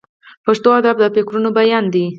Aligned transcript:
پښتو 0.45 0.69
ادب 0.79 0.95
د 0.99 1.03
فکرونو 1.15 1.49
بیان 1.59 1.85
دی. 1.93 2.05